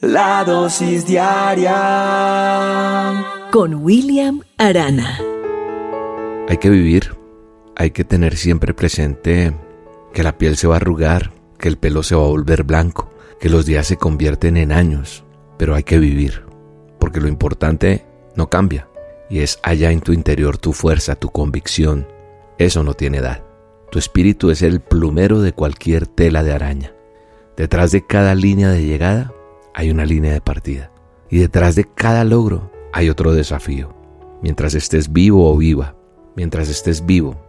[0.00, 1.74] La dosis diaria
[3.50, 5.18] con William Arana.
[6.48, 7.16] Hay que vivir,
[7.74, 9.52] hay que tener siempre presente
[10.12, 13.10] que la piel se va a arrugar, que el pelo se va a volver blanco,
[13.40, 15.24] que los días se convierten en años,
[15.58, 16.44] pero hay que vivir,
[17.00, 18.06] porque lo importante
[18.36, 18.86] no cambia,
[19.28, 22.06] y es allá en tu interior tu fuerza, tu convicción.
[22.58, 23.42] Eso no tiene edad.
[23.90, 26.92] Tu espíritu es el plumero de cualquier tela de araña.
[27.56, 29.34] Detrás de cada línea de llegada
[29.78, 30.90] hay una línea de partida.
[31.30, 33.94] Y detrás de cada logro hay otro desafío.
[34.42, 35.94] Mientras estés vivo o viva,
[36.34, 37.40] mientras estés vivo,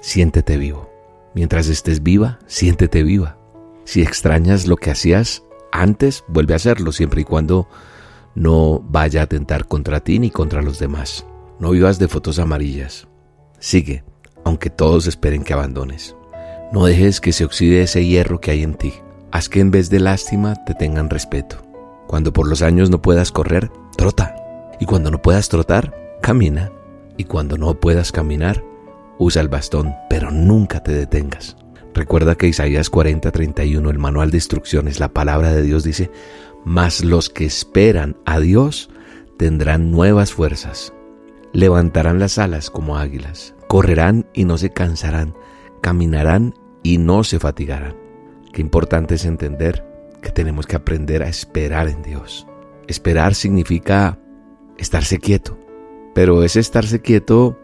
[0.00, 0.88] siéntete vivo.
[1.34, 3.38] Mientras estés viva, siéntete viva.
[3.82, 7.66] Si extrañas lo que hacías antes, vuelve a hacerlo siempre y cuando
[8.36, 11.26] no vaya a atentar contra ti ni contra los demás.
[11.58, 13.08] No vivas de fotos amarillas.
[13.58, 14.04] Sigue,
[14.44, 16.14] aunque todos esperen que abandones.
[16.72, 18.92] No dejes que se oxide ese hierro que hay en ti.
[19.32, 21.63] Haz que en vez de lástima te tengan respeto.
[22.06, 24.36] Cuando por los años no puedas correr, trota.
[24.80, 26.70] Y cuando no puedas trotar, camina.
[27.16, 28.64] Y cuando no puedas caminar,
[29.18, 31.56] usa el bastón, pero nunca te detengas.
[31.94, 36.10] Recuerda que Isaías 40:31, el manual de instrucciones, la palabra de Dios dice,
[36.64, 38.90] mas los que esperan a Dios
[39.38, 40.92] tendrán nuevas fuerzas,
[41.52, 45.34] levantarán las alas como águilas, correrán y no se cansarán,
[45.80, 47.96] caminarán y no se fatigarán.
[48.52, 49.84] Qué importante es entender
[50.24, 52.48] que tenemos que aprender a esperar en Dios.
[52.88, 54.18] Esperar significa
[54.78, 55.56] estarse quieto,
[56.14, 57.58] pero ese estarse quieto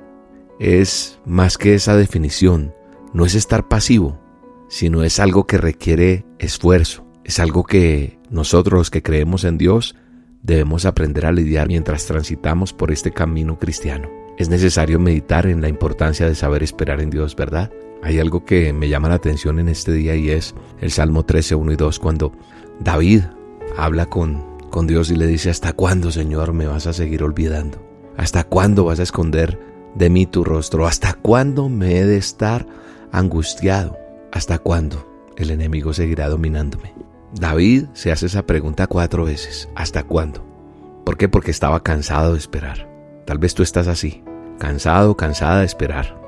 [0.60, 2.74] es más que esa definición,
[3.12, 4.20] no es estar pasivo,
[4.68, 9.96] sino es algo que requiere esfuerzo, es algo que nosotros los que creemos en Dios
[10.42, 14.08] debemos aprender a lidiar mientras transitamos por este camino cristiano.
[14.38, 17.70] Es necesario meditar en la importancia de saber esperar en Dios, ¿verdad?
[18.02, 21.54] Hay algo que me llama la atención en este día y es el Salmo 13,
[21.54, 22.32] 1 y 2, cuando
[22.80, 23.22] David
[23.76, 27.78] habla con, con Dios y le dice, ¿hasta cuándo, Señor, me vas a seguir olvidando?
[28.16, 29.58] ¿Hasta cuándo vas a esconder
[29.94, 30.86] de mí tu rostro?
[30.86, 32.66] ¿Hasta cuándo me he de estar
[33.12, 33.98] angustiado?
[34.32, 36.94] ¿Hasta cuándo el enemigo seguirá dominándome?
[37.32, 39.68] David se hace esa pregunta cuatro veces.
[39.74, 40.44] ¿Hasta cuándo?
[41.04, 41.28] ¿Por qué?
[41.28, 42.88] Porque estaba cansado de esperar.
[43.24, 44.22] Tal vez tú estás así,
[44.58, 46.19] cansado, cansada de esperar.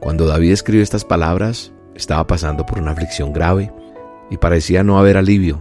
[0.00, 3.70] Cuando David escribe estas palabras, estaba pasando por una aflicción grave
[4.30, 5.60] y parecía no haber alivio,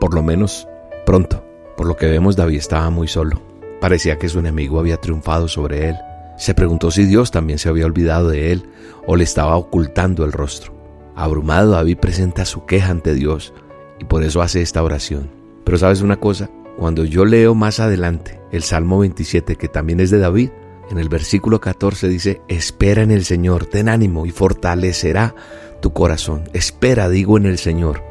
[0.00, 0.66] por lo menos
[1.04, 1.44] pronto.
[1.76, 3.42] Por lo que vemos, David estaba muy solo.
[3.80, 5.96] Parecía que su enemigo había triunfado sobre él.
[6.38, 8.62] Se preguntó si Dios también se había olvidado de él
[9.06, 10.72] o le estaba ocultando el rostro.
[11.14, 13.52] Abrumado, David presenta su queja ante Dios
[13.98, 15.30] y por eso hace esta oración.
[15.64, 20.10] Pero sabes una cosa, cuando yo leo más adelante el Salmo 27, que también es
[20.10, 20.50] de David,
[20.90, 25.34] en el versículo 14 dice, espera en el Señor, ten ánimo y fortalecerá
[25.80, 26.44] tu corazón.
[26.52, 28.02] Espera, digo, en el Señor.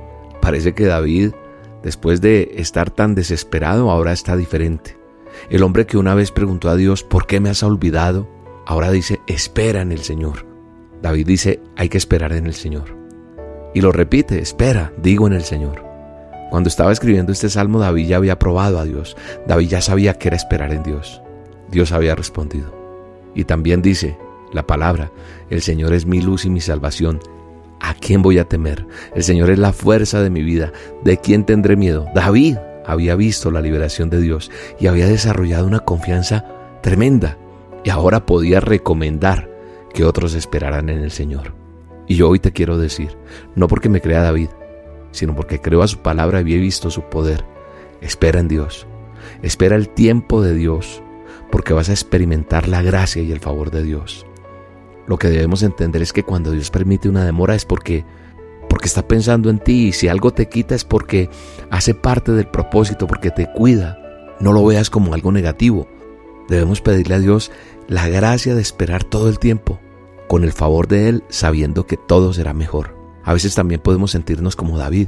[0.42, 1.32] Parece que David,
[1.84, 4.98] después de estar tan desesperado, ahora está diferente.
[5.50, 8.28] El hombre que una vez preguntó a Dios, ¿por qué me has olvidado?
[8.66, 10.46] Ahora dice, espera en el Señor.
[11.02, 12.98] David dice, hay que esperar en el Señor.
[13.74, 15.84] Y lo repite, espera, digo en el Señor.
[16.50, 19.16] Cuando estaba escribiendo este salmo, David ya había probado a Dios.
[19.48, 21.22] David ya sabía que era esperar en Dios.
[21.70, 22.74] Dios había respondido.
[23.34, 24.18] Y también dice
[24.52, 25.12] la palabra,
[25.50, 27.20] el Señor es mi luz y mi salvación.
[27.82, 28.88] ¿A quién voy a temer?
[29.14, 30.72] El Señor es la fuerza de mi vida.
[31.04, 32.08] ¿De quién tendré miedo?
[32.16, 36.46] David había visto la liberación de Dios y había desarrollado una confianza
[36.82, 37.38] tremenda
[37.84, 39.50] y ahora podía recomendar
[39.94, 41.54] que otros esperaran en el Señor.
[42.08, 43.18] Y yo hoy te quiero decir,
[43.56, 44.50] no porque me crea David,
[45.12, 47.46] sino porque creo a su palabra y he visto su poder.
[48.02, 48.86] Espera en Dios.
[49.42, 51.02] Espera el tiempo de Dios
[51.56, 54.26] porque vas a experimentar la gracia y el favor de Dios.
[55.08, 58.04] Lo que debemos entender es que cuando Dios permite una demora es porque
[58.70, 61.30] porque está pensando en ti y si algo te quita es porque
[61.72, 63.98] hace parte del propósito, porque te cuida.
[64.42, 65.88] No lo veas como algo negativo.
[66.50, 67.54] Debemos pedirle a Dios
[67.88, 69.80] la gracia de esperar todo el tiempo,
[70.28, 72.98] con el favor de Él, sabiendo que todo será mejor.
[73.24, 75.08] A veces también podemos sentirnos como David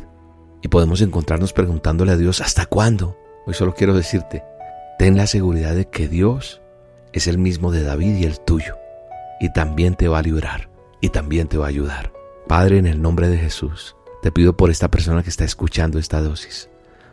[0.62, 3.18] y podemos encontrarnos preguntándole a Dios, ¿hasta cuándo?
[3.46, 4.44] Hoy solo quiero decirte,
[4.98, 6.62] Ten la seguridad de que Dios
[7.14, 8.78] es el mismo de David y el tuyo,
[9.40, 10.70] y también te va a librar,
[11.02, 12.12] y también te va a ayudar.
[12.48, 16.20] Padre, en el nombre de Jesús, te pido por esta persona que está escuchando esta
[16.20, 16.70] dosis,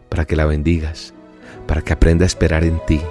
[0.09, 1.13] para que la bendigas,
[1.67, 3.03] para que aprenda a esperar en ti,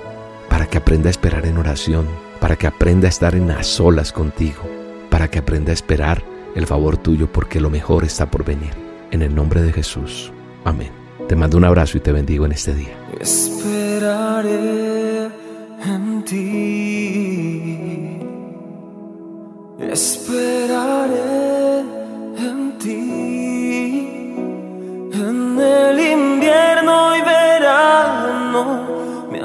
[0.50, 2.08] para que aprenda a esperar en oración,
[2.40, 4.64] para que aprenda a estar en las solas contigo,
[5.12, 6.24] para que aprenda a esperar
[6.56, 8.74] el favor tuyo, porque lo mejor está por venir.
[9.12, 10.32] En el nombre de Jesús.
[10.64, 11.03] Amén.
[11.28, 12.98] Te mando un abrazo y te bendigo en este día
[14.44, 15.30] esperaré
[15.86, 18.20] en ti.
[19.80, 21.80] Esperaré
[22.38, 24.10] en ti.
[25.14, 28.24] En el invierno y verás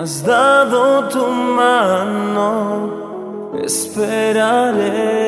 [0.01, 5.28] has dado tu mano, esperaré